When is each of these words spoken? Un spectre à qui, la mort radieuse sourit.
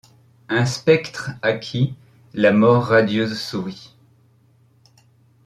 Un 0.49 0.65
spectre 0.65 1.29
à 1.43 1.53
qui, 1.53 1.93
la 2.33 2.51
mort 2.53 2.85
radieuse 2.85 3.39
sourit. 3.39 3.95